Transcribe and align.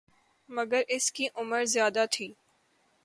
مگر 0.49 0.81
اس 0.87 1.11
کی 1.11 1.27
عمر 1.35 1.63
زیادہ 1.65 2.05
تھی 2.11 2.31